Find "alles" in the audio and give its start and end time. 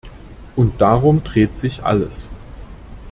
1.83-2.27